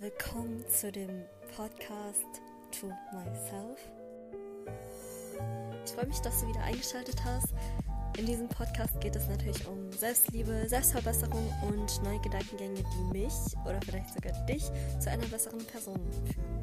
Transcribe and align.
Willkommen 0.00 0.64
zu 0.68 0.92
dem 0.92 1.24
Podcast 1.56 2.24
To 2.78 2.86
Myself. 3.12 3.80
Ich 5.84 5.90
freue 5.90 6.06
mich, 6.06 6.20
dass 6.20 6.40
du 6.40 6.46
wieder 6.46 6.62
eingeschaltet 6.62 7.16
hast. 7.24 7.48
In 8.16 8.26
diesem 8.26 8.48
Podcast 8.48 9.00
geht 9.00 9.16
es 9.16 9.26
natürlich 9.26 9.66
um 9.66 9.90
Selbstliebe, 9.90 10.68
Selbstverbesserung 10.68 11.52
und 11.62 12.00
neue 12.04 12.20
Gedankengänge, 12.20 12.84
die 12.84 13.18
mich 13.18 13.32
oder 13.64 13.80
vielleicht 13.84 14.14
sogar 14.14 14.32
dich 14.46 14.70
zu 15.00 15.10
einer 15.10 15.26
besseren 15.26 15.66
Person 15.66 15.98
führen. 16.32 16.62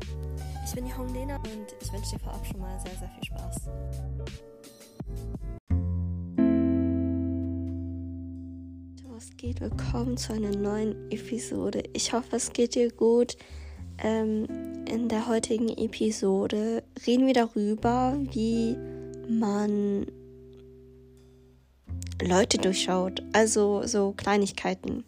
Ich 0.66 0.74
bin 0.74 0.86
die 0.86 0.96
Hong 0.96 1.14
Lena 1.14 1.36
und 1.36 1.76
ich 1.82 1.92
wünsche 1.92 2.12
dir 2.12 2.20
vorab 2.20 2.46
schon 2.46 2.62
mal 2.62 2.80
sehr, 2.80 2.96
sehr 2.96 3.10
viel 3.10 3.26
Spaß. 3.26 3.70
Was 9.26 9.38
geht? 9.38 9.60
Willkommen 9.60 10.18
zu 10.18 10.34
einer 10.34 10.56
neuen 10.56 11.10
Episode. 11.10 11.82
Ich 11.94 12.14
hoffe, 12.14 12.36
es 12.36 12.54
geht 12.54 12.76
dir 12.76 12.92
gut. 12.92 13.38
Ähm, 13.98 14.46
in 14.88 15.10
der 15.10 15.28
heutigen 15.28 15.70
Episode 15.70 16.84
reden 17.08 17.26
wir 17.26 17.34
darüber, 17.34 18.20
wie 18.34 18.78
man 19.28 20.06
Leute 22.22 22.60
durchschaut. 22.60 23.24
Also 23.34 23.82
so 23.88 24.14
Kleinigkeiten. 24.16 25.04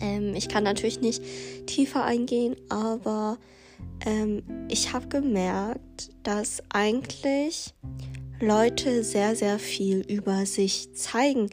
Ähm, 0.00 0.34
ich 0.34 0.50
kann 0.50 0.64
natürlich 0.64 1.00
nicht 1.00 1.22
tiefer 1.66 2.04
eingehen, 2.04 2.56
aber 2.68 3.38
ähm, 4.04 4.42
ich 4.68 4.92
habe 4.92 5.08
gemerkt, 5.08 6.10
dass 6.24 6.62
eigentlich 6.68 7.72
Leute 8.40 9.02
sehr, 9.02 9.34
sehr 9.34 9.58
viel 9.58 10.00
über 10.08 10.46
sich 10.46 10.94
zeigen. 10.94 11.50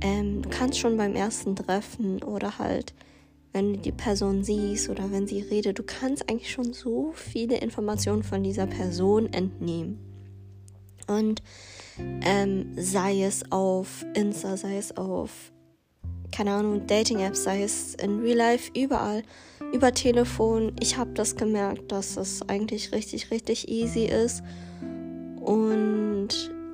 Ähm, 0.00 0.42
du 0.42 0.48
kannst 0.48 0.80
schon 0.80 0.96
beim 0.96 1.14
ersten 1.14 1.54
Treffen 1.54 2.24
oder 2.24 2.58
halt, 2.58 2.92
wenn 3.52 3.74
du 3.74 3.78
die 3.78 3.92
Person 3.92 4.42
siehst 4.42 4.88
oder 4.88 5.12
wenn 5.12 5.28
sie 5.28 5.42
redet, 5.42 5.78
du 5.78 5.84
kannst 5.84 6.28
eigentlich 6.28 6.50
schon 6.50 6.72
so 6.72 7.12
viele 7.14 7.58
Informationen 7.58 8.24
von 8.24 8.42
dieser 8.42 8.66
Person 8.66 9.32
entnehmen. 9.32 10.00
Und 11.06 11.40
ähm, 12.22 12.72
sei 12.76 13.22
es 13.22 13.52
auf 13.52 14.04
Insta, 14.14 14.56
sei 14.56 14.78
es 14.78 14.96
auf, 14.96 15.30
keine 16.32 16.50
Ahnung, 16.50 16.84
Dating-Apps, 16.88 17.44
sei 17.44 17.62
es 17.62 17.94
in 17.94 18.18
Real 18.18 18.38
Life, 18.38 18.72
überall, 18.76 19.22
über 19.72 19.94
Telefon. 19.94 20.74
Ich 20.80 20.96
habe 20.96 21.12
das 21.12 21.36
gemerkt, 21.36 21.92
dass 21.92 22.16
es 22.16 22.42
eigentlich 22.48 22.90
richtig, 22.90 23.30
richtig 23.30 23.68
easy 23.68 24.06
ist 24.06 24.42
und 25.44 26.28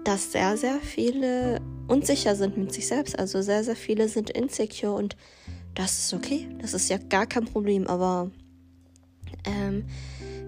dass 0.05 0.33
sehr, 0.33 0.57
sehr 0.57 0.81
viele 0.81 1.61
unsicher 1.89 2.37
sind 2.37 2.57
mit 2.57 2.73
sich 2.73 2.87
selbst. 2.87 3.19
Also 3.19 3.43
sehr, 3.43 3.65
sehr 3.65 3.77
viele 3.77 4.09
sind 4.09 4.31
insecure 4.31 4.95
und 4.95 5.17
das 5.75 5.99
ist 5.99 6.15
okay. 6.15 6.49
Das 6.61 6.75
ist 6.75 6.89
ja 6.89 6.99
gar 6.99 7.27
kein 7.27 7.45
Problem. 7.45 7.87
Aber 7.87 8.31
ähm, 9.45 9.85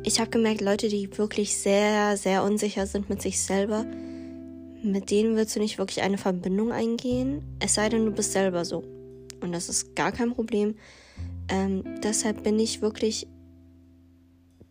ich 0.04 0.20
habe 0.20 0.30
gemerkt, 0.30 0.60
Leute, 0.60 0.88
die 0.88 1.16
wirklich 1.18 1.56
sehr, 1.56 2.16
sehr 2.16 2.42
unsicher 2.44 2.86
sind 2.86 3.08
mit 3.08 3.20
sich 3.20 3.40
selber, 3.40 3.84
mit 4.82 5.10
denen 5.10 5.36
willst 5.36 5.54
du 5.54 5.60
nicht 5.60 5.78
wirklich 5.78 6.02
eine 6.02 6.18
Verbindung 6.18 6.72
eingehen. 6.72 7.42
Es 7.60 7.74
sei 7.74 7.88
denn, 7.88 8.04
du 8.04 8.10
bist 8.10 8.32
selber 8.32 8.64
so. 8.64 8.82
Und 9.40 9.52
das 9.52 9.68
ist 9.68 9.94
gar 9.94 10.12
kein 10.12 10.32
Problem. 10.32 10.76
Ähm, 11.48 11.84
deshalb 12.02 12.42
bin 12.42 12.58
ich 12.58 12.82
wirklich 12.82 13.26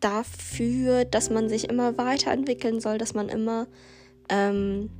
dafür, 0.02 1.04
dass 1.04 1.30
man 1.30 1.48
sich 1.48 1.68
immer 1.70 1.96
weiterentwickeln 1.96 2.80
soll, 2.80 2.98
dass 2.98 3.14
man 3.14 3.28
immer 3.28 3.66
ähm, 4.28 4.90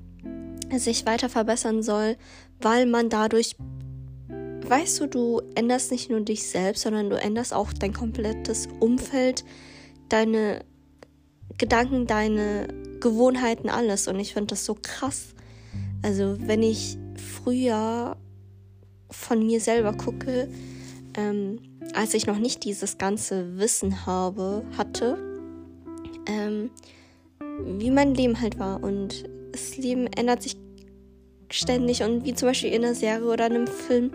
sich 0.70 1.04
weiter 1.06 1.28
verbessern 1.28 1.82
soll, 1.82 2.16
weil 2.60 2.86
man 2.86 3.08
dadurch, 3.08 3.56
weißt 4.28 5.00
du, 5.00 5.06
du 5.06 5.42
änderst 5.54 5.90
nicht 5.90 6.10
nur 6.10 6.20
dich 6.20 6.46
selbst, 6.48 6.82
sondern 6.82 7.10
du 7.10 7.16
änderst 7.16 7.52
auch 7.52 7.72
dein 7.72 7.92
komplettes 7.92 8.68
Umfeld, 8.80 9.44
deine 10.08 10.64
Gedanken, 11.58 12.06
deine 12.06 12.68
Gewohnheiten, 13.00 13.68
alles. 13.68 14.08
Und 14.08 14.18
ich 14.18 14.32
finde 14.32 14.48
das 14.48 14.64
so 14.64 14.76
krass. 14.80 15.34
Also, 16.02 16.36
wenn 16.40 16.62
ich 16.62 16.96
früher 17.16 18.16
von 19.10 19.44
mir 19.44 19.60
selber 19.60 19.92
gucke, 19.92 20.48
ähm, 21.16 21.58
als 21.94 22.14
ich 22.14 22.26
noch 22.26 22.38
nicht 22.38 22.64
dieses 22.64 22.98
ganze 22.98 23.58
Wissen 23.58 24.06
habe, 24.06 24.64
hatte, 24.76 25.18
ähm, 26.26 26.70
wie 27.64 27.90
mein 27.90 28.14
Leben 28.14 28.40
halt 28.40 28.58
war. 28.58 28.82
Und 28.82 29.24
das 29.52 29.76
Leben 29.76 30.06
ändert 30.06 30.42
sich 30.42 30.56
ständig 31.50 32.02
und 32.02 32.24
wie 32.24 32.34
zum 32.34 32.48
Beispiel 32.48 32.72
in 32.72 32.84
einer 32.84 32.94
Serie 32.94 33.26
oder 33.26 33.44
einem 33.44 33.66
Film 33.66 34.12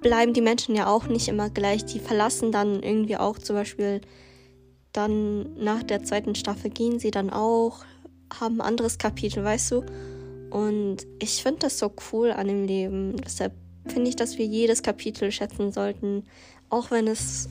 bleiben 0.00 0.32
die 0.32 0.40
Menschen 0.40 0.74
ja 0.74 0.86
auch 0.86 1.06
nicht 1.06 1.28
immer 1.28 1.50
gleich. 1.50 1.84
Die 1.84 2.00
verlassen 2.00 2.52
dann 2.52 2.82
irgendwie 2.82 3.16
auch 3.16 3.38
zum 3.38 3.56
Beispiel 3.56 4.00
dann 4.92 5.54
nach 5.54 5.82
der 5.82 6.02
zweiten 6.02 6.34
Staffel 6.34 6.70
gehen 6.70 6.98
sie 6.98 7.10
dann 7.10 7.30
auch, 7.30 7.84
haben 8.38 8.60
ein 8.60 8.66
anderes 8.66 8.98
Kapitel, 8.98 9.44
weißt 9.44 9.72
du? 9.72 9.84
Und 10.50 10.98
ich 11.20 11.42
finde 11.42 11.60
das 11.60 11.78
so 11.78 11.92
cool 12.12 12.30
an 12.30 12.48
dem 12.48 12.64
Leben. 12.64 13.16
Deshalb 13.24 13.52
finde 13.86 14.08
ich, 14.08 14.16
dass 14.16 14.38
wir 14.38 14.46
jedes 14.46 14.82
Kapitel 14.82 15.30
schätzen 15.30 15.72
sollten, 15.72 16.24
auch 16.70 16.90
wenn 16.90 17.06
es 17.06 17.48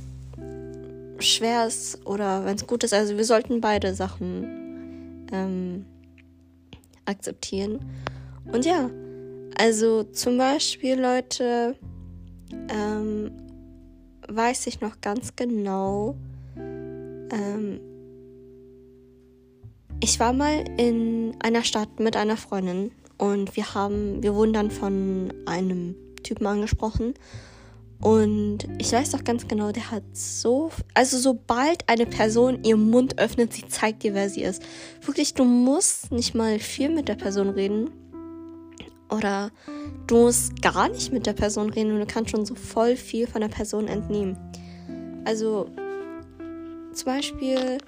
schwer 1.20 1.68
ist 1.68 2.06
oder 2.06 2.46
wenn 2.46 2.56
es 2.56 2.68
gut 2.68 2.84
ist. 2.84 2.94
Also 2.94 3.18
wir 3.18 3.26
sollten 3.26 3.62
beide 3.62 3.94
Sachen 3.94 5.28
ähm, 5.32 5.86
akzeptieren. 7.06 7.80
Und 8.52 8.66
ja, 8.66 8.90
also 9.58 10.04
zum 10.04 10.38
Beispiel, 10.38 11.00
Leute, 11.00 11.76
ähm, 12.70 13.32
weiß 14.28 14.68
ich 14.68 14.82
noch 14.82 15.02
ganz 15.02 15.36
genau, 15.36 16.16
ähm, 16.56 17.80
ich 20.00 20.20
war 20.20 20.32
mal 20.32 20.64
in 20.78 21.36
einer 21.42 21.64
Stadt 21.64 22.00
mit 22.00 22.16
einer 22.16 22.38
Freundin 22.38 22.92
und 23.18 23.56
wir 23.56 23.74
haben, 23.74 24.22
wir 24.22 24.36
wurden 24.36 24.54
dann 24.54 24.70
von 24.70 25.34
einem 25.48 25.96
Typen 26.24 26.46
angesprochen 26.46 27.16
und 28.00 28.60
ich 28.78 28.92
weiß 28.92 29.12
doch 29.12 29.24
ganz 29.24 29.48
genau, 29.48 29.72
der 29.72 29.90
hat 29.90 30.04
so, 30.14 30.70
also 30.94 31.18
sobald 31.18 31.90
eine 31.90 32.06
Person 32.06 32.64
ihren 32.64 32.90
Mund 32.90 33.20
öffnet, 33.20 33.54
sie 33.54 33.68
zeigt 33.68 34.04
dir, 34.04 34.14
wer 34.14 34.30
sie 34.30 34.44
ist. 34.44 34.62
Wirklich, 35.02 35.34
du 35.34 35.44
musst 35.44 36.12
nicht 36.12 36.36
mal 36.36 36.60
viel 36.60 36.90
mit 36.90 37.08
der 37.08 37.16
Person 37.16 37.50
reden. 37.50 37.90
Oder 39.10 39.52
du 40.06 40.18
musst 40.18 40.62
gar 40.62 40.90
nicht 40.90 41.12
mit 41.12 41.26
der 41.26 41.34
Person 41.34 41.70
reden 41.70 41.94
und 41.94 42.00
du 42.00 42.06
kannst 42.06 42.32
schon 42.32 42.46
so 42.46 42.56
voll 42.56 42.96
viel 42.98 43.26
von 43.26 43.42
der 43.42 43.48
Person 43.48 43.88
entnehmen. 43.88 44.38
Also, 45.26 45.70
zum 46.94 47.06
Beispiel, 47.06 47.80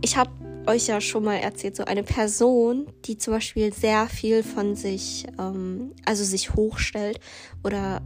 ich 0.00 0.16
habe 0.16 0.30
euch 0.66 0.88
ja 0.88 1.00
schon 1.00 1.24
mal 1.24 1.36
erzählt, 1.36 1.76
so 1.76 1.84
eine 1.84 2.02
Person, 2.02 2.86
die 3.04 3.18
zum 3.18 3.34
Beispiel 3.34 3.72
sehr 3.72 4.08
viel 4.08 4.42
von 4.42 4.74
sich, 4.74 5.26
ähm, 5.38 5.92
also 6.04 6.24
sich 6.24 6.54
hochstellt 6.54 7.20
oder 7.62 8.02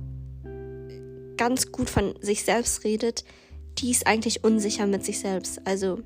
gut 1.81 1.89
von 1.89 2.15
sich 2.21 2.45
selbst 2.45 2.85
redet, 2.85 3.25
die 3.79 3.91
ist 3.91 4.07
eigentlich 4.07 4.45
unsicher 4.45 4.87
mit 4.87 5.03
sich 5.03 5.19
selbst. 5.19 5.67
Also, 5.67 6.01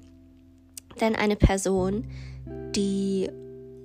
denn 1.01 1.17
eine 1.17 1.35
Person, 1.35 2.07
die 2.77 3.29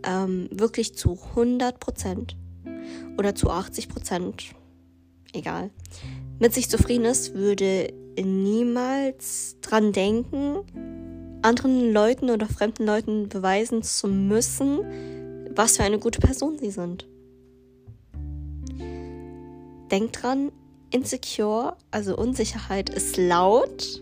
ähm, 0.06 0.48
wirklich 0.52 0.96
zu 0.96 1.18
100% 1.36 2.36
oder 3.18 3.34
zu 3.34 3.50
80% 3.50 4.52
egal, 5.34 5.72
mit 6.38 6.54
sich 6.54 6.70
zufrieden 6.70 7.06
ist, 7.06 7.34
würde 7.34 7.92
niemals 8.24 9.58
dran 9.62 9.92
denken, 9.92 10.60
anderen 11.42 11.92
Leuten 11.92 12.30
oder 12.30 12.46
fremden 12.46 12.86
Leuten 12.86 13.30
beweisen 13.30 13.82
zu 13.82 14.08
müssen, 14.08 14.82
was 15.56 15.78
für 15.78 15.84
eine 15.84 15.98
gute 15.98 16.20
Person 16.20 16.60
sie 16.60 16.70
sind. 16.70 17.08
Denkt 19.90 20.22
dran, 20.22 20.52
Insecure, 20.92 21.76
also 21.92 22.18
Unsicherheit, 22.18 22.90
ist 22.90 23.18
laut 23.18 24.02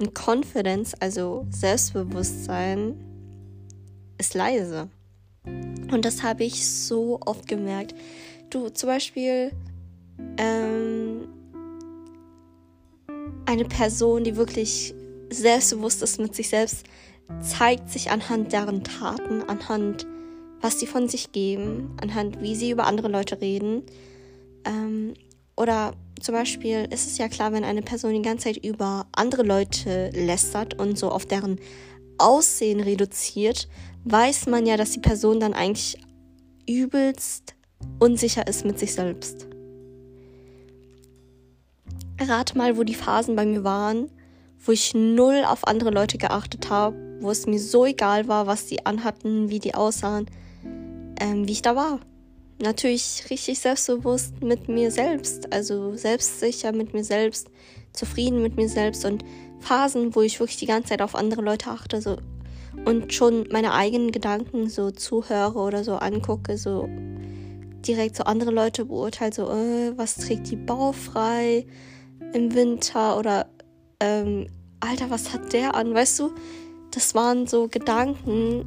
und 0.00 0.14
Confidence, 0.14 0.94
also 0.94 1.46
Selbstbewusstsein, 1.50 2.96
ist 4.18 4.34
leise. 4.34 4.88
Und 5.44 6.04
das 6.04 6.22
habe 6.22 6.44
ich 6.44 6.68
so 6.68 7.20
oft 7.24 7.46
gemerkt. 7.46 7.94
Du 8.50 8.68
zum 8.68 8.88
Beispiel 8.88 9.52
ähm, 10.38 11.28
eine 13.46 13.64
Person, 13.64 14.24
die 14.24 14.36
wirklich 14.36 14.94
selbstbewusst 15.30 16.02
ist 16.02 16.18
mit 16.18 16.34
sich 16.34 16.48
selbst, 16.48 16.84
zeigt 17.40 17.90
sich 17.90 18.10
anhand 18.10 18.52
deren 18.52 18.84
Taten, 18.84 19.42
anhand 19.48 20.06
was 20.60 20.80
sie 20.80 20.86
von 20.86 21.08
sich 21.08 21.32
geben, 21.32 21.96
anhand 22.00 22.40
wie 22.40 22.54
sie 22.54 22.70
über 22.70 22.86
andere 22.86 23.08
Leute 23.08 23.40
reden. 23.40 23.82
Ähm, 24.64 25.14
oder 25.56 25.92
zum 26.20 26.34
Beispiel 26.34 26.88
ist 26.90 27.06
es 27.06 27.18
ja 27.18 27.28
klar, 27.28 27.52
wenn 27.52 27.64
eine 27.64 27.82
Person 27.82 28.12
die 28.12 28.22
ganze 28.22 28.44
Zeit 28.44 28.64
über 28.64 29.06
andere 29.12 29.42
Leute 29.42 30.10
lästert 30.10 30.78
und 30.78 30.98
so 30.98 31.10
auf 31.10 31.26
deren 31.26 31.58
Aussehen 32.18 32.80
reduziert, 32.80 33.68
weiß 34.04 34.46
man 34.46 34.66
ja, 34.66 34.76
dass 34.76 34.92
die 34.92 35.00
Person 35.00 35.40
dann 35.40 35.52
eigentlich 35.52 35.98
übelst 36.68 37.54
unsicher 37.98 38.46
ist 38.46 38.64
mit 38.64 38.78
sich 38.78 38.94
selbst. 38.94 39.46
Rate 42.20 42.56
mal, 42.56 42.76
wo 42.76 42.82
die 42.82 42.94
Phasen 42.94 43.36
bei 43.36 43.44
mir 43.44 43.62
waren, 43.62 44.10
wo 44.58 44.72
ich 44.72 44.94
null 44.94 45.44
auf 45.46 45.66
andere 45.66 45.90
Leute 45.90 46.18
geachtet 46.18 46.70
habe, 46.70 46.96
wo 47.20 47.30
es 47.30 47.46
mir 47.46 47.58
so 47.58 47.84
egal 47.84 48.26
war, 48.26 48.46
was 48.46 48.66
die 48.66 48.86
anhatten, 48.86 49.50
wie 49.50 49.58
die 49.58 49.74
aussahen, 49.74 50.26
ähm, 51.20 51.46
wie 51.46 51.52
ich 51.52 51.62
da 51.62 51.76
war. 51.76 52.00
Natürlich 52.58 53.24
richtig 53.28 53.58
selbstbewusst 53.58 54.42
mit 54.42 54.68
mir 54.68 54.90
selbst, 54.90 55.52
also 55.52 55.94
selbstsicher 55.94 56.72
mit 56.72 56.94
mir 56.94 57.04
selbst, 57.04 57.50
zufrieden 57.92 58.42
mit 58.42 58.56
mir 58.56 58.68
selbst 58.68 59.04
und 59.04 59.24
Phasen, 59.60 60.14
wo 60.14 60.22
ich 60.22 60.40
wirklich 60.40 60.56
die 60.58 60.66
ganze 60.66 60.90
Zeit 60.90 61.02
auf 61.02 61.14
andere 61.14 61.42
Leute 61.42 61.70
achte, 61.70 62.00
so 62.00 62.16
und 62.84 63.12
schon 63.12 63.48
meine 63.50 63.72
eigenen 63.72 64.12
Gedanken 64.12 64.68
so 64.68 64.90
zuhöre 64.90 65.58
oder 65.58 65.82
so 65.82 65.96
angucke, 65.96 66.56
so 66.56 66.88
direkt 67.86 68.16
so 68.16 68.24
andere 68.24 68.50
Leute 68.50 68.84
beurteile, 68.84 69.32
so, 69.32 69.50
äh, 69.50 69.96
was 69.96 70.16
trägt 70.16 70.50
die 70.50 70.56
baufrei 70.56 71.66
im 72.32 72.54
Winter 72.54 73.18
oder, 73.18 73.48
ähm, 74.00 74.46
Alter, 74.80 75.10
was 75.10 75.32
hat 75.32 75.52
der 75.52 75.74
an? 75.74 75.94
Weißt 75.94 76.18
du, 76.18 76.30
das 76.90 77.14
waren 77.14 77.46
so 77.46 77.68
Gedanken, 77.68 78.64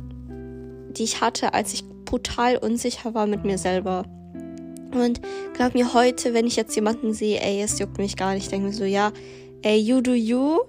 die 0.91 1.03
ich 1.03 1.21
hatte, 1.21 1.53
als 1.53 1.73
ich 1.73 1.83
brutal 2.09 2.57
unsicher 2.57 3.13
war 3.13 3.27
mit 3.27 3.45
mir 3.45 3.59
selber. 3.59 4.03
Und 4.91 5.21
glaub 5.53 5.75
mir, 5.75 5.93
heute, 5.93 6.33
wenn 6.33 6.47
ich 6.47 6.55
jetzt 6.55 6.75
jemanden 6.75 7.13
sehe, 7.13 7.39
ey, 7.39 7.61
es 7.61 7.77
juckt 7.77 7.99
mich 7.99 8.15
gar 8.15 8.33
nicht, 8.33 8.51
denke 8.51 8.67
mir 8.67 8.73
so, 8.73 8.83
ja, 8.83 9.11
ey, 9.61 9.77
you 9.77 10.01
do 10.01 10.13
you, 10.13 10.61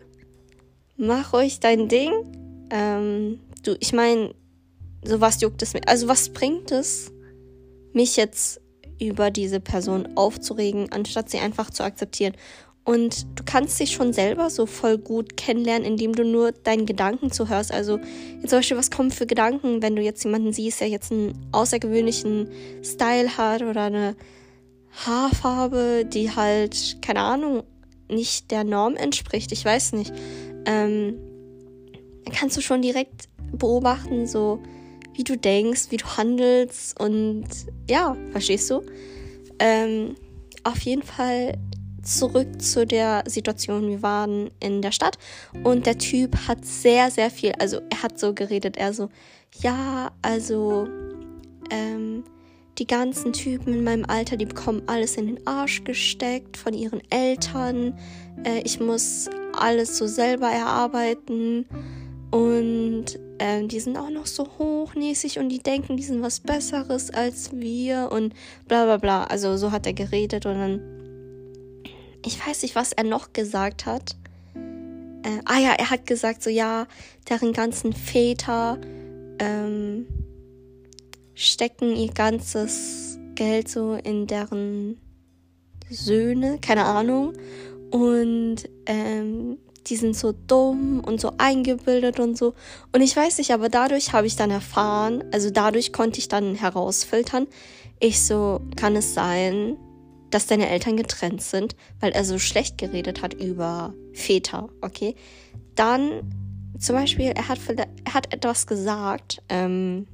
mach 0.98 1.32
ruhig 1.32 1.58
dein 1.60 1.88
Ding. 1.88 2.12
Ähm, 2.70 3.40
du, 3.62 3.74
ich 3.80 3.94
meine, 3.94 4.34
so 5.02 5.22
was 5.22 5.40
juckt 5.40 5.62
es 5.62 5.72
mir. 5.72 5.80
Also 5.86 6.08
was 6.08 6.28
bringt 6.28 6.70
es, 6.72 7.10
mich 7.94 8.18
jetzt 8.18 8.60
über 9.00 9.30
diese 9.30 9.60
Person 9.60 10.10
aufzuregen, 10.16 10.92
anstatt 10.92 11.30
sie 11.30 11.38
einfach 11.38 11.70
zu 11.70 11.82
akzeptieren. 11.82 12.34
Und 12.84 13.26
du 13.38 13.44
kannst 13.44 13.78
dich 13.78 13.92
schon 13.92 14.12
selber 14.12 14.50
so 14.50 14.66
voll 14.66 14.98
gut 14.98 15.36
kennenlernen, 15.36 15.86
indem 15.86 16.14
du 16.14 16.24
nur 16.24 16.52
deinen 16.52 16.86
Gedanken 16.86 17.30
zuhörst. 17.30 17.72
Also 17.72 17.98
jetzt 18.40 18.50
zum 18.50 18.58
Beispiel, 18.58 18.76
was 18.76 18.90
kommen 18.90 19.10
für 19.10 19.26
Gedanken, 19.26 19.82
wenn 19.82 19.96
du 19.96 20.02
jetzt 20.02 20.24
jemanden 20.24 20.52
siehst, 20.52 20.80
der 20.80 20.88
jetzt 20.88 21.12
einen 21.12 21.34
außergewöhnlichen 21.52 22.48
Style 22.82 23.36
hat 23.36 23.62
oder 23.62 23.84
eine 23.84 24.16
Haarfarbe, 24.92 26.04
die 26.04 26.34
halt, 26.34 26.96
keine 27.02 27.20
Ahnung, 27.20 27.62
nicht 28.08 28.50
der 28.50 28.64
Norm 28.64 28.96
entspricht. 28.96 29.52
Ich 29.52 29.64
weiß 29.64 29.92
nicht. 29.92 30.12
Ähm, 30.66 31.14
dann 32.24 32.34
kannst 32.34 32.56
du 32.56 32.60
schon 32.60 32.82
direkt 32.82 33.28
beobachten, 33.52 34.26
so 34.26 34.60
wie 35.14 35.24
du 35.24 35.36
denkst, 35.36 35.90
wie 35.90 35.96
du 35.96 36.06
handelst 36.16 36.98
und 36.98 37.44
ja, 37.88 38.16
verstehst 38.30 38.70
du? 38.70 38.82
Ähm, 39.58 40.14
auf 40.64 40.80
jeden 40.80 41.02
Fall 41.02 41.54
zurück 42.02 42.60
zu 42.60 42.86
der 42.86 43.24
Situation. 43.26 43.88
Wir 43.88 44.02
waren 44.02 44.50
in 44.60 44.82
der 44.82 44.92
Stadt 44.92 45.18
und 45.64 45.86
der 45.86 45.98
Typ 45.98 46.48
hat 46.48 46.64
sehr, 46.64 47.10
sehr 47.10 47.30
viel, 47.30 47.52
also 47.58 47.80
er 47.90 48.02
hat 48.02 48.18
so 48.18 48.34
geredet, 48.34 48.76
er 48.76 48.92
so, 48.92 49.08
ja, 49.62 50.10
also, 50.22 50.88
ähm, 51.70 52.24
die 52.80 52.86
ganzen 52.86 53.34
Typen 53.34 53.74
in 53.74 53.84
meinem 53.84 54.06
Alter, 54.06 54.38
die 54.38 54.46
bekommen 54.46 54.82
alles 54.86 55.16
in 55.16 55.26
den 55.26 55.46
Arsch 55.46 55.84
gesteckt 55.84 56.56
von 56.56 56.72
ihren 56.72 57.02
Eltern. 57.10 57.94
Äh, 58.42 58.62
ich 58.64 58.80
muss 58.80 59.28
alles 59.52 59.98
so 59.98 60.06
selber 60.06 60.48
erarbeiten. 60.48 61.66
Und 62.30 63.18
ähm, 63.38 63.68
die 63.68 63.80
sind 63.80 63.98
auch 63.98 64.08
noch 64.08 64.26
so 64.26 64.46
hochnäsig 64.58 65.38
und 65.38 65.50
die 65.50 65.58
denken, 65.58 65.96
die 65.96 66.02
sind 66.02 66.22
was 66.22 66.40
Besseres 66.40 67.10
als 67.10 67.50
wir 67.52 68.08
und 68.12 68.34
bla 68.66 68.84
bla 68.84 68.96
bla. 68.96 69.24
Also 69.24 69.56
so 69.56 69.72
hat 69.72 69.86
er 69.86 69.92
geredet 69.92 70.46
und 70.46 70.54
dann. 70.54 70.99
Ich 72.24 72.46
weiß 72.46 72.62
nicht, 72.62 72.74
was 72.74 72.92
er 72.92 73.04
noch 73.04 73.32
gesagt 73.32 73.86
hat. 73.86 74.16
Äh, 74.54 75.40
ah 75.44 75.58
ja, 75.58 75.72
er 75.72 75.90
hat 75.90 76.06
gesagt, 76.06 76.42
so 76.42 76.50
ja, 76.50 76.86
deren 77.28 77.52
ganzen 77.52 77.92
Väter 77.92 78.78
ähm, 79.38 80.06
stecken 81.34 81.96
ihr 81.96 82.12
ganzes 82.12 83.18
Geld 83.34 83.68
so 83.68 83.94
in 83.94 84.26
deren 84.26 84.98
Söhne, 85.88 86.58
keine 86.60 86.84
Ahnung. 86.84 87.32
Und 87.90 88.68
ähm, 88.86 89.58
die 89.86 89.96
sind 89.96 90.16
so 90.16 90.32
dumm 90.32 91.02
und 91.04 91.20
so 91.20 91.32
eingebildet 91.38 92.20
und 92.20 92.36
so. 92.36 92.54
Und 92.92 93.00
ich 93.00 93.16
weiß 93.16 93.38
nicht, 93.38 93.52
aber 93.52 93.68
dadurch 93.68 94.12
habe 94.12 94.26
ich 94.26 94.36
dann 94.36 94.50
erfahren, 94.50 95.24
also 95.32 95.50
dadurch 95.50 95.92
konnte 95.92 96.18
ich 96.18 96.28
dann 96.28 96.54
herausfiltern, 96.54 97.46
ich 97.98 98.22
so, 98.22 98.60
kann 98.76 98.96
es 98.96 99.14
sein, 99.14 99.76
dass 100.30 100.46
deine 100.46 100.68
Eltern 100.68 100.96
getrennt 100.96 101.42
sind, 101.42 101.76
weil 102.00 102.12
er 102.12 102.24
so 102.24 102.38
schlecht 102.38 102.78
geredet 102.78 103.22
hat 103.22 103.34
über 103.34 103.94
Väter, 104.12 104.68
okay? 104.80 105.14
Dann 105.74 106.22
zum 106.78 106.96
Beispiel, 106.96 107.26
er 107.26 107.48
hat, 107.48 107.58
er 107.68 108.14
hat 108.14 108.32
etwas 108.32 108.66
gesagt, 108.66 109.42
ähm, 109.48 110.06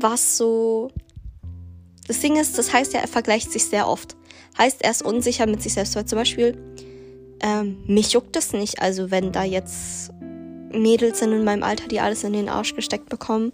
was 0.00 0.36
so. 0.36 0.90
Das 2.08 2.20
Ding 2.20 2.36
ist, 2.36 2.58
das 2.58 2.72
heißt 2.72 2.94
ja, 2.94 3.00
er 3.00 3.08
vergleicht 3.08 3.52
sich 3.52 3.64
sehr 3.66 3.86
oft. 3.86 4.16
Heißt, 4.58 4.82
er 4.82 4.90
ist 4.90 5.02
unsicher 5.02 5.46
mit 5.46 5.62
sich 5.62 5.74
selbst, 5.74 5.94
weil 5.94 6.04
zum 6.04 6.18
Beispiel 6.18 6.58
ähm, 7.40 7.78
mich 7.86 8.12
juckt 8.12 8.34
das 8.34 8.52
nicht. 8.52 8.82
Also 8.82 9.10
wenn 9.10 9.32
da 9.32 9.44
jetzt 9.44 10.10
Mädels 10.72 11.20
sind 11.20 11.32
in 11.32 11.44
meinem 11.44 11.62
Alter, 11.62 11.88
die 11.88 12.00
alles 12.00 12.24
in 12.24 12.32
den 12.32 12.48
Arsch 12.48 12.74
gesteckt 12.74 13.08
bekommen 13.08 13.52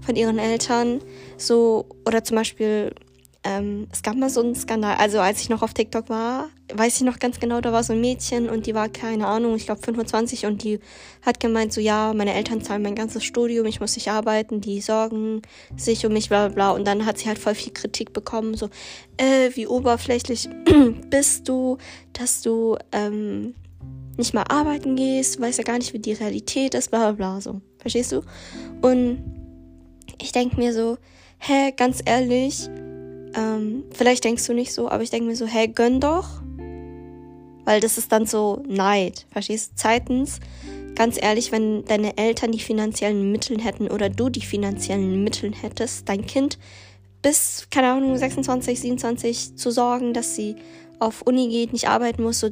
von 0.00 0.16
ihren 0.16 0.38
Eltern, 0.38 1.00
so 1.36 1.86
oder 2.06 2.24
zum 2.24 2.36
Beispiel 2.36 2.94
ähm, 3.42 3.88
es 3.90 4.02
gab 4.02 4.16
mal 4.16 4.28
so 4.28 4.40
einen 4.42 4.54
Skandal, 4.54 4.96
also 4.96 5.18
als 5.18 5.40
ich 5.40 5.48
noch 5.48 5.62
auf 5.62 5.72
TikTok 5.72 6.10
war, 6.10 6.48
weiß 6.74 6.96
ich 6.96 7.02
noch 7.02 7.18
ganz 7.18 7.40
genau, 7.40 7.62
da 7.62 7.72
war 7.72 7.82
so 7.82 7.94
ein 7.94 8.00
Mädchen 8.00 8.50
und 8.50 8.66
die 8.66 8.74
war, 8.74 8.90
keine 8.90 9.26
Ahnung, 9.26 9.56
ich 9.56 9.64
glaube 9.64 9.80
25 9.82 10.44
und 10.44 10.62
die 10.62 10.78
hat 11.22 11.40
gemeint, 11.40 11.72
so 11.72 11.80
ja, 11.80 12.12
meine 12.14 12.34
Eltern 12.34 12.60
zahlen 12.60 12.82
mein 12.82 12.94
ganzes 12.94 13.24
Studium, 13.24 13.64
ich 13.64 13.80
muss 13.80 13.96
nicht 13.96 14.10
arbeiten, 14.10 14.60
die 14.60 14.82
sorgen 14.82 15.40
sich 15.74 16.04
um 16.04 16.12
mich, 16.12 16.28
bla 16.28 16.48
bla 16.48 16.54
bla. 16.54 16.70
Und 16.72 16.86
dann 16.86 17.06
hat 17.06 17.18
sie 17.18 17.28
halt 17.28 17.38
voll 17.38 17.54
viel 17.54 17.72
Kritik 17.72 18.12
bekommen, 18.12 18.54
so, 18.54 18.68
äh, 19.16 19.50
wie 19.54 19.66
oberflächlich 19.66 20.48
bist 21.10 21.48
du, 21.48 21.78
dass 22.12 22.42
du 22.42 22.76
ähm, 22.92 23.54
nicht 24.18 24.34
mal 24.34 24.44
arbeiten 24.50 24.96
gehst, 24.96 25.38
du 25.38 25.42
weißt 25.42 25.58
ja 25.58 25.64
gar 25.64 25.78
nicht, 25.78 25.94
wie 25.94 25.98
die 25.98 26.12
Realität 26.12 26.74
ist, 26.74 26.90
bla 26.90 27.10
bla 27.10 27.12
bla, 27.12 27.40
so. 27.40 27.62
Verstehst 27.78 28.12
du? 28.12 28.20
Und 28.82 29.24
ich 30.20 30.32
denke 30.32 30.56
mir 30.56 30.74
so, 30.74 30.98
hä, 31.38 31.72
ganz 31.74 32.02
ehrlich, 32.04 32.68
ähm, 33.34 33.84
vielleicht 33.92 34.24
denkst 34.24 34.46
du 34.46 34.54
nicht 34.54 34.72
so, 34.72 34.88
aber 34.88 35.02
ich 35.02 35.10
denke 35.10 35.28
mir 35.28 35.36
so, 35.36 35.46
hey, 35.46 35.68
gönn 35.68 36.00
doch. 36.00 36.42
Weil 37.64 37.80
das 37.80 37.98
ist 37.98 38.10
dann 38.10 38.26
so 38.26 38.62
Neid. 38.66 39.26
Verstehst 39.30 39.72
du? 39.72 39.76
Zweitens, 39.76 40.40
ganz 40.94 41.18
ehrlich, 41.20 41.52
wenn 41.52 41.84
deine 41.84 42.16
Eltern 42.16 42.52
die 42.52 42.60
finanziellen 42.60 43.30
Mittel 43.30 43.62
hätten 43.62 43.88
oder 43.88 44.08
du 44.08 44.28
die 44.28 44.42
finanziellen 44.42 45.22
Mittel 45.22 45.52
hättest, 45.54 46.08
dein 46.08 46.26
Kind 46.26 46.58
bis, 47.22 47.68
keine 47.70 47.92
Ahnung, 47.92 48.16
26, 48.16 48.80
27 48.80 49.56
zu 49.56 49.70
sorgen, 49.70 50.14
dass 50.14 50.34
sie 50.34 50.56
auf 50.98 51.22
Uni 51.22 51.48
geht, 51.48 51.72
nicht 51.72 51.88
arbeiten 51.88 52.22
muss, 52.22 52.40
so, 52.40 52.50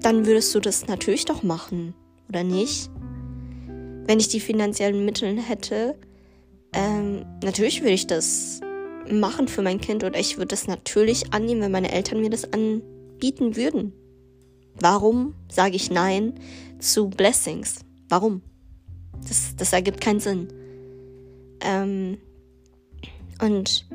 dann 0.00 0.26
würdest 0.26 0.54
du 0.54 0.60
das 0.60 0.86
natürlich 0.86 1.24
doch 1.24 1.42
machen, 1.42 1.94
oder 2.28 2.42
nicht? 2.42 2.90
Wenn 4.06 4.18
ich 4.18 4.28
die 4.28 4.40
finanziellen 4.40 5.04
Mittel 5.04 5.40
hätte, 5.40 5.96
ähm, 6.72 7.24
natürlich 7.42 7.82
würde 7.82 7.94
ich 7.94 8.06
das 8.06 8.60
machen 9.12 9.48
für 9.48 9.62
mein 9.62 9.80
Kind 9.80 10.04
oder 10.04 10.18
ich 10.18 10.38
würde 10.38 10.54
es 10.54 10.66
natürlich 10.66 11.32
annehmen, 11.32 11.62
wenn 11.62 11.72
meine 11.72 11.92
Eltern 11.92 12.20
mir 12.20 12.30
das 12.30 12.52
anbieten 12.52 13.56
würden. 13.56 13.92
Warum 14.78 15.34
sage 15.50 15.76
ich 15.76 15.90
Nein 15.90 16.34
zu 16.78 17.08
Blessings? 17.08 17.80
Warum? 18.08 18.42
Das, 19.28 19.54
das 19.56 19.72
ergibt 19.72 20.00
keinen 20.00 20.20
Sinn. 20.20 20.48
Ähm, 21.60 22.18
und 23.40 23.86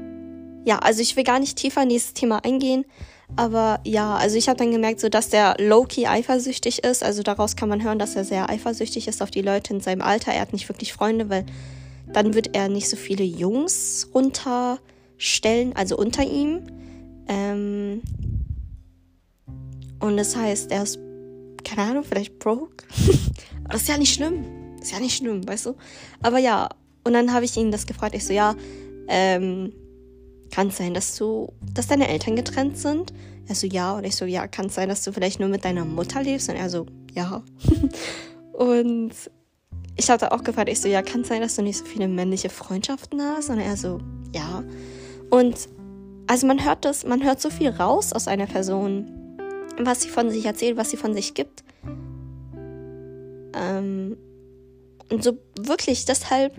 ja, 0.65 0.79
also 0.79 1.01
ich 1.01 1.15
will 1.15 1.23
gar 1.23 1.39
nicht 1.39 1.57
tiefer 1.57 1.83
in 1.83 1.89
dieses 1.89 2.13
Thema 2.13 2.43
eingehen, 2.43 2.85
aber 3.35 3.79
ja, 3.83 4.15
also 4.15 4.37
ich 4.37 4.47
habe 4.47 4.57
dann 4.57 4.71
gemerkt, 4.71 4.99
so 4.99 5.09
dass 5.09 5.29
der 5.29 5.55
Loki 5.59 6.07
eifersüchtig 6.07 6.83
ist. 6.83 7.03
Also 7.03 7.23
daraus 7.23 7.55
kann 7.55 7.69
man 7.69 7.83
hören, 7.83 7.99
dass 7.99 8.15
er 8.15 8.23
sehr 8.23 8.49
eifersüchtig 8.49 9.07
ist 9.07 9.21
auf 9.21 9.31
die 9.31 9.41
Leute 9.41 9.73
in 9.73 9.81
seinem 9.81 10.01
Alter. 10.01 10.31
Er 10.31 10.41
hat 10.41 10.53
nicht 10.53 10.69
wirklich 10.69 10.93
Freunde, 10.93 11.29
weil 11.29 11.45
dann 12.13 12.33
wird 12.33 12.55
er 12.55 12.69
nicht 12.69 12.89
so 12.89 12.95
viele 12.95 13.25
Jungs 13.25 14.09
runter 14.13 14.79
Stellen, 15.17 15.75
also 15.75 15.97
unter 15.97 16.23
ihm. 16.23 16.61
Ähm, 17.27 18.01
und 19.99 20.17
das 20.17 20.35
heißt, 20.35 20.71
er 20.71 20.83
ist, 20.83 20.99
keine 21.63 21.89
Ahnung, 21.89 22.03
vielleicht 22.03 22.39
broke. 22.39 22.85
Aber 23.63 23.73
das 23.73 23.83
ist 23.83 23.89
ja 23.89 23.97
nicht 23.97 24.13
schlimm. 24.13 24.45
Das 24.77 24.87
ist 24.87 24.91
ja 24.93 24.99
nicht 24.99 25.17
schlimm, 25.17 25.47
weißt 25.47 25.67
du? 25.67 25.75
Aber 26.21 26.37
ja, 26.37 26.69
und 27.03 27.13
dann 27.13 27.33
habe 27.33 27.45
ich 27.45 27.55
ihn 27.57 27.71
das 27.71 27.85
gefragt. 27.85 28.15
Ich 28.15 28.25
so, 28.25 28.33
ja, 28.33 28.55
ähm, 29.07 29.73
kann 30.51 30.67
es 30.67 30.77
sein, 30.77 30.93
dass 30.93 31.15
du, 31.15 31.53
dass 31.73 31.87
deine 31.87 32.07
Eltern 32.07 32.35
getrennt 32.35 32.77
sind? 32.77 33.13
Er 33.47 33.55
so, 33.55 33.67
ja. 33.67 33.93
Und 33.93 34.03
ich 34.03 34.15
so, 34.15 34.25
ja, 34.25 34.47
kann 34.47 34.67
es 34.67 34.75
sein, 34.75 34.89
dass 34.89 35.03
du 35.03 35.11
vielleicht 35.11 35.39
nur 35.39 35.49
mit 35.49 35.65
deiner 35.65 35.85
Mutter 35.85 36.21
lebst? 36.21 36.49
Und 36.49 36.55
er 36.55 36.69
so, 36.69 36.85
ja. 37.13 37.43
und 38.53 39.11
ich 39.95 40.09
hatte 40.09 40.31
auch 40.31 40.43
gefragt, 40.43 40.69
ich 40.69 40.79
so, 40.79 40.87
ja, 40.87 41.01
kann 41.01 41.21
es 41.21 41.27
sein, 41.27 41.41
dass 41.41 41.55
du 41.55 41.63
nicht 41.63 41.77
so 41.77 41.85
viele 41.85 42.07
männliche 42.07 42.49
Freundschaften 42.49 43.21
hast? 43.21 43.49
Und 43.49 43.59
er 43.59 43.77
so, 43.77 43.99
ja. 44.33 44.63
Und 45.29 45.69
also 46.27 46.47
man 46.47 46.63
hört 46.63 46.85
das, 46.85 47.05
man 47.05 47.23
hört 47.23 47.41
so 47.41 47.49
viel 47.49 47.69
raus 47.69 48.13
aus 48.13 48.27
einer 48.27 48.47
Person. 48.47 49.13
was 49.79 50.01
sie 50.01 50.09
von 50.09 50.31
sich 50.31 50.45
erzählt, 50.45 50.75
was 50.75 50.89
sie 50.89 50.97
von 50.97 51.13
sich 51.13 51.35
gibt. 51.35 51.63
Ähm, 53.53 54.17
und 55.09 55.23
so 55.23 55.37
wirklich, 55.59 56.05
deshalb, 56.05 56.53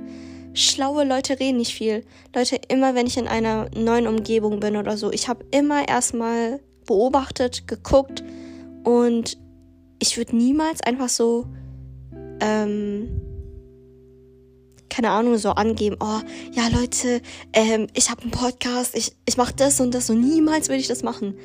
schlaue 0.54 1.04
Leute 1.04 1.38
reden 1.38 1.58
nicht 1.58 1.74
viel. 1.74 2.04
Leute, 2.34 2.60
immer 2.68 2.94
wenn 2.94 3.06
ich 3.06 3.16
in 3.16 3.28
einer 3.28 3.68
neuen 3.76 4.06
Umgebung 4.06 4.60
bin 4.60 4.76
oder 4.76 4.96
so, 4.96 5.12
ich 5.12 5.28
habe 5.28 5.44
immer 5.50 5.88
erstmal 5.88 6.60
beobachtet, 6.86 7.68
geguckt 7.68 8.24
und 8.84 9.36
ich 9.98 10.16
würde 10.16 10.36
niemals 10.36 10.80
einfach 10.80 11.08
so, 11.08 11.46
ähm, 12.40 13.20
keine 14.98 15.12
Ahnung, 15.12 15.38
so 15.38 15.50
angeben, 15.50 15.96
oh, 16.00 16.20
ja 16.52 16.66
Leute, 16.76 17.22
ähm, 17.52 17.86
ich 17.94 18.10
habe 18.10 18.22
einen 18.22 18.32
Podcast, 18.32 18.96
ich, 18.96 19.12
ich 19.26 19.36
mache 19.36 19.54
das 19.54 19.80
und 19.80 19.94
das 19.94 20.10
und 20.10 20.20
niemals 20.20 20.68
würde 20.68 20.80
ich 20.80 20.88
das 20.88 21.04
machen 21.04 21.38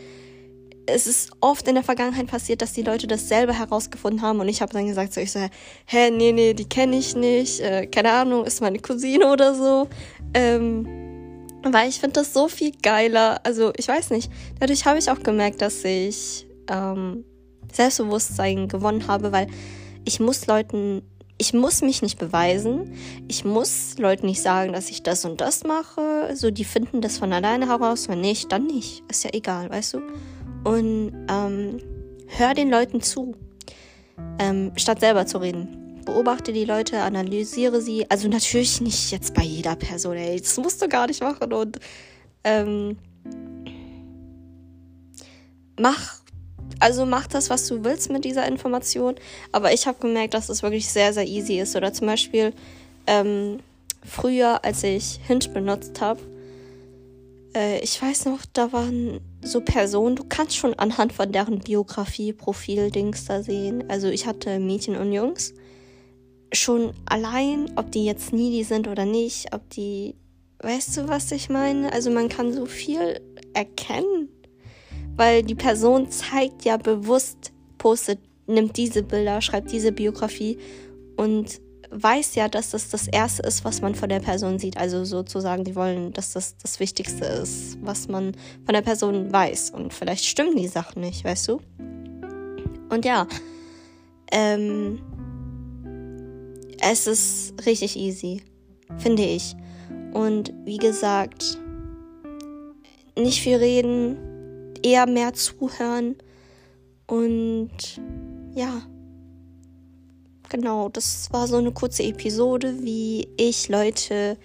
es 0.86 1.07
ist 1.07 1.31
oft 1.39 1.65
in 1.67 1.75
der 1.75 1.83
Vergangenheit 1.83 2.27
passiert, 2.27 2.62
dass 2.62 2.74
die 2.74 2.81
Leute 2.81 3.07
das 3.07 3.29
selber 3.29 3.53
herausgefunden 3.53 4.22
haben 4.22 4.41
und 4.41 4.50
ich 4.50 4.62
habe 4.62 4.74
dann 4.74 4.86
gesagt, 4.86 5.13
so 5.13 5.22
ich 5.22 5.31
so, 5.31 5.39
hä, 5.86 6.12
nee, 6.12 6.33
nee, 6.33 6.53
die 6.53 6.67
kenne 6.67 6.98
ich 6.98 7.15
nicht, 7.15 7.62
äh, 7.62 7.88
keine 7.88 8.12
Ahnung, 8.12 8.43
ist 8.43 8.60
meine 8.60 8.79
Cousine 8.79 9.31
oder 9.31 9.55
so. 9.55 9.88
Ähm, 10.33 10.86
weil 11.63 11.88
ich 11.88 12.01
finde 12.01 12.19
das 12.19 12.33
so 12.33 12.50
viel 12.50 12.74
geiler. 12.81 13.39
Also 13.45 13.72
ich 13.77 13.88
weiß 13.88 14.10
nicht. 14.10 14.29
Dadurch 14.60 14.86
habe 14.86 15.00
ich 15.00 15.10
auch 15.10 15.24
gemerkt, 15.24 15.62
dass 15.62 15.86
ich 15.86 16.45
ähm, 16.69 17.24
Selbstbewusstsein 17.72 18.67
gewonnen 18.67 19.07
habe, 19.07 19.31
weil 19.31 19.48
ich 20.03 20.19
muss 20.19 20.48
Leuten, 20.48 21.01
ich 21.38 21.54
muss 21.54 21.82
mich 21.82 22.02
nicht 22.02 22.20
beweisen. 22.20 22.94
Ich 23.28 23.44
muss 23.44 23.98
Leuten 23.98 24.28
nicht 24.28 24.42
sagen, 24.42 24.74
dass 24.74 24.90
ich 24.90 25.04
das 25.04 25.25
und 25.25 25.42
das 25.42 25.63
mache. 25.63 26.32
So, 26.36 26.52
die 26.52 26.66
finden 26.66 27.02
das 27.02 27.18
von 27.18 27.34
alleine 27.34 27.68
heraus. 27.68 28.08
Wenn 28.08 28.22
nicht, 28.22 28.52
dann 28.52 28.68
nicht. 28.68 29.04
Ist 29.10 29.24
ja 29.24 29.32
egal, 29.34 29.70
weißt 29.70 29.96
du? 29.96 30.02
und 30.63 31.12
ähm, 31.30 31.80
hör 32.28 32.54
den 32.54 32.70
Leuten 32.70 33.02
zu, 33.02 33.36
ähm, 34.40 34.72
statt 34.75 35.00
selber 35.00 35.25
zu 35.25 35.40
reden. 35.40 36.02
Beobachte 36.06 36.52
die 36.52 36.66
Leute, 36.66 37.02
analysiere 37.02 37.82
sie. 37.82 38.10
Also 38.10 38.28
natürlich 38.28 38.82
nicht 38.82 39.12
jetzt 39.12 39.34
bei 39.34 39.44
jeder 39.44 39.75
Person, 39.75 40.18
ey, 40.18 40.40
das 40.40 40.58
musst 40.58 40.82
du 40.82 40.88
gar 40.88 41.08
nicht 41.08 41.22
machen 41.22 41.54
und 41.54 41.80
ähm, 42.44 42.98
mach, 45.80 46.20
also 46.84 47.06
mach 47.06 47.28
das, 47.28 47.50
was 47.50 47.66
du 47.68 47.86
willst 47.86 48.12
mit 48.12 48.25
dieser 48.25 48.46
Information. 48.46 49.16
Aber 49.54 49.74
ich 49.74 49.88
habe 49.88 50.00
gemerkt, 50.00 50.34
dass 50.34 50.50
es 50.50 50.63
wirklich 50.63 50.90
sehr, 50.90 51.13
sehr 51.13 51.25
easy 51.25 51.60
ist. 51.60 51.78
Oder 51.78 51.94
zum 51.94 52.08
Beispiel 52.08 52.54
ähm, 53.08 53.60
früher, 54.06 54.66
als 54.66 54.84
ich 54.84 55.22
Hinge 55.25 55.48
benutzt 55.54 56.02
habe, 56.02 56.20
äh, 57.56 57.80
ich 57.80 58.02
weiß 58.02 58.25
noch, 58.25 58.40
da 58.52 58.74
waren 58.74 59.22
so 59.42 59.62
Personen, 59.62 60.18
du 60.18 60.25
kannst 60.28 60.58
schon 60.58 60.74
anhand 60.74 61.13
von 61.13 61.32
deren 61.32 61.60
Biografie, 61.60 62.34
Profil, 62.34 62.92
Dings 62.92 63.24
da 63.25 63.44
sehen. 63.44 63.90
Also 63.90 64.10
ich 64.10 64.25
hatte 64.25 64.60
Mädchen 64.60 64.98
und 64.98 65.13
Jungs. 65.13 65.54
Schon 66.52 66.94
allein, 67.06 67.72
ob 67.78 67.94
die 67.94 68.04
jetzt 68.04 68.34
needy 68.34 68.66
sind 68.66 68.90
oder 68.90 69.06
nicht, 69.06 69.54
ob 69.54 69.70
die, 69.70 70.16
weißt 70.60 70.98
du, 70.98 71.08
was 71.08 71.32
ich 71.32 71.50
meine? 71.50 71.94
Also 71.94 72.12
man 72.12 72.28
kann 72.28 72.52
so 72.52 72.66
viel 72.66 73.22
erkennen, 73.54 74.28
weil 75.15 75.43
die 75.43 75.55
Person 75.55 76.10
zeigt 76.10 76.65
ja 76.65 76.77
bewusst, 76.77 77.51
postet, 77.77 78.20
nimmt 78.48 78.77
diese 78.77 79.03
Bilder, 79.03 79.41
schreibt 79.41 79.72
diese 79.72 79.91
Biografie 79.91 80.58
und 81.17 81.62
weiß 81.96 82.36
ja, 82.36 82.48
dass 82.48 82.72
das 82.72 82.89
das 82.89 83.08
Erste 83.08 83.43
ist, 83.43 83.63
was 83.63 83.82
man 83.82 83.93
von 83.93 84.10
der 84.10 84.20
Person 84.20 84.58
sieht. 84.58 84.77
Also 84.77 85.05
sozusagen, 85.05 85.63
die 85.63 85.75
wollen, 85.75 86.12
dass 86.13 86.34
das 86.34 86.58
das 86.58 86.79
Wichtigste 86.79 87.25
ist, 87.25 87.77
was 87.82 88.08
man 88.08 88.34
von 88.65 88.74
der 88.74 88.82
Person 88.82 89.32
weiß. 89.32 89.72
Und 89.72 89.93
vielleicht 89.93 90.25
stimmen 90.25 90.55
die 90.55 90.67
Sachen 90.67 91.01
nicht, 91.01 91.24
weißt 91.24 91.48
du? 91.50 91.62
Und 92.89 93.05
ja, 93.05 93.27
ähm, 94.32 95.00
es 96.82 97.08
ist 97.08 97.53
richtig 97.65 97.96
easy, 97.96 98.41
finde 98.98 99.24
ich. 99.24 99.55
Und 100.13 100.53
wie 100.65 100.77
gesagt, 100.77 101.60
nicht 103.15 103.41
viel 103.41 103.58
reden, 103.58 104.17
eher 104.84 105.08
mehr 105.08 105.34
zuhören 105.34 106.16
und 107.08 108.02
ja 108.54 108.84
genau, 110.54 110.88
das 110.88 111.32
war 111.32 111.48
so 111.48 111.58
eine 111.58 111.72
kurze 111.72 112.04
Episode, 112.04 112.75
wie 112.82 113.28
ich 113.38 113.70
Leute 113.70 114.38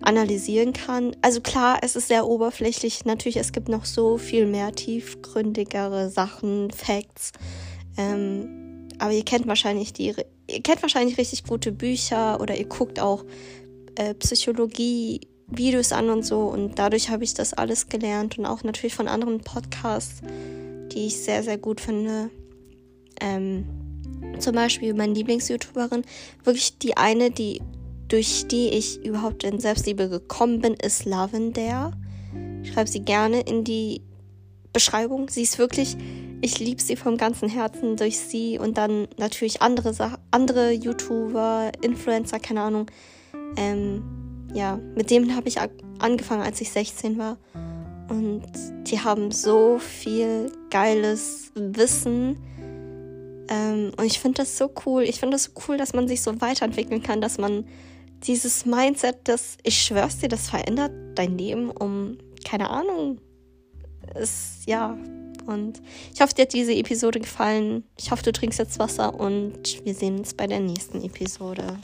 analysieren 0.00 0.72
kann. 0.72 1.16
Also 1.20 1.40
klar, 1.40 1.80
es 1.82 1.96
ist 1.96 2.08
sehr 2.08 2.26
oberflächlich. 2.26 3.04
Natürlich, 3.04 3.36
es 3.36 3.52
gibt 3.52 3.68
noch 3.68 3.84
so 3.84 4.18
viel 4.18 4.46
mehr 4.46 4.72
tiefgründigere 4.72 6.10
Sachen, 6.10 6.70
Facts. 6.70 7.32
Ähm, 7.98 8.88
aber 8.98 9.12
ihr 9.12 9.24
kennt 9.24 9.46
wahrscheinlich 9.46 9.92
die, 9.92 10.14
ihr 10.48 10.62
kennt 10.62 10.82
wahrscheinlich 10.82 11.18
richtig 11.18 11.44
gute 11.44 11.72
Bücher 11.72 12.40
oder 12.40 12.56
ihr 12.56 12.66
guckt 12.66 13.00
auch 13.00 13.24
äh, 13.96 14.14
Psychologie-Videos 15.46 15.92
an 15.92 16.10
und 16.10 16.24
so. 16.24 16.42
Und 16.42 16.78
dadurch 16.78 17.10
habe 17.10 17.24
ich 17.24 17.34
das 17.34 17.54
alles 17.54 17.88
gelernt 17.88 18.38
und 18.38 18.46
auch 18.46 18.62
natürlich 18.64 18.94
von 18.94 19.08
anderen 19.08 19.40
Podcasts, 19.40 20.22
die 20.92 21.06
ich 21.06 21.16
sehr, 21.20 21.42
sehr 21.42 21.58
gut 21.58 21.80
finde. 21.80 22.30
Ähm, 23.20 23.64
zum 24.38 24.54
Beispiel 24.54 24.94
meine 24.94 25.14
Lieblings-YouTuberin, 25.14 26.04
wirklich 26.44 26.78
die 26.78 26.96
eine, 26.96 27.30
die 27.30 27.60
durch 28.08 28.46
die 28.46 28.68
ich 28.68 29.04
überhaupt 29.04 29.42
in 29.42 29.58
Selbstliebe 29.58 30.08
gekommen 30.08 30.60
bin, 30.60 30.74
ist 30.74 31.04
Lavender. 31.06 31.92
Ich 32.62 32.72
schreibe 32.72 32.88
sie 32.88 33.00
gerne 33.00 33.40
in 33.40 33.64
die 33.64 34.02
Beschreibung. 34.72 35.28
Sie 35.28 35.42
ist 35.42 35.58
wirklich, 35.58 35.96
ich 36.40 36.60
liebe 36.60 36.80
sie 36.80 36.94
vom 36.94 37.16
ganzen 37.16 37.48
Herzen 37.48 37.96
durch 37.96 38.18
sie 38.18 38.58
und 38.60 38.78
dann 38.78 39.08
natürlich 39.16 39.60
andere 39.60 40.18
andere 40.30 40.70
YouTuber, 40.70 41.72
Influencer, 41.80 42.38
keine 42.38 42.60
Ahnung. 42.60 42.86
Ähm, 43.56 44.25
ja, 44.56 44.80
mit 44.94 45.10
denen 45.10 45.36
habe 45.36 45.48
ich 45.48 45.58
angefangen, 45.98 46.42
als 46.42 46.60
ich 46.60 46.70
16 46.70 47.18
war. 47.18 47.38
Und 48.08 48.42
die 48.86 49.00
haben 49.00 49.30
so 49.30 49.78
viel 49.78 50.50
geiles 50.70 51.50
Wissen 51.54 52.36
ähm, 53.48 53.92
und 53.96 54.04
ich 54.04 54.18
finde 54.18 54.42
das 54.42 54.56
so 54.56 54.70
cool. 54.84 55.02
Ich 55.02 55.20
finde 55.20 55.34
das 55.34 55.44
so 55.44 55.50
cool, 55.68 55.76
dass 55.76 55.92
man 55.92 56.08
sich 56.08 56.22
so 56.22 56.40
weiterentwickeln 56.40 57.02
kann, 57.02 57.20
dass 57.20 57.38
man 57.38 57.64
dieses 58.22 58.66
Mindset, 58.66 59.16
das, 59.24 59.58
ich 59.62 59.80
schwör's 59.82 60.18
dir, 60.18 60.28
das 60.28 60.50
verändert 60.50 60.92
dein 61.14 61.38
Leben 61.38 61.70
um, 61.70 62.18
keine 62.44 62.70
Ahnung, 62.70 63.20
ist, 64.14 64.62
ja. 64.66 64.96
Und 65.46 65.80
ich 66.12 66.20
hoffe, 66.20 66.34
dir 66.34 66.42
hat 66.42 66.54
diese 66.54 66.74
Episode 66.74 67.20
gefallen. 67.20 67.84
Ich 67.96 68.10
hoffe, 68.10 68.24
du 68.24 68.32
trinkst 68.32 68.58
jetzt 68.58 68.80
Wasser 68.80 69.14
und 69.14 69.84
wir 69.84 69.94
sehen 69.94 70.18
uns 70.18 70.34
bei 70.34 70.48
der 70.48 70.58
nächsten 70.58 71.04
Episode. 71.04 71.78